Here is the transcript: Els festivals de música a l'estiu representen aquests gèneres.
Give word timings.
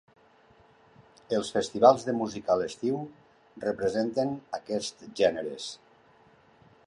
Els 1.39 1.51
festivals 1.57 2.05
de 2.07 2.15
música 2.21 2.51
a 2.55 2.55
l'estiu 2.61 2.97
representen 3.67 4.35
aquests 4.61 5.07
gèneres. 5.23 5.69